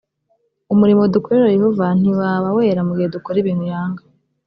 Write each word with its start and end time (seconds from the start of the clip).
umurimo 0.73 1.01
dukorera 1.13 1.47
yehova 1.55 1.85
ntiwaba 1.99 2.47
wera 2.57 2.81
mu 2.87 2.93
gihe 2.97 3.07
dukora 3.15 3.37
ibintu 3.39 3.65
yanga 3.71 4.01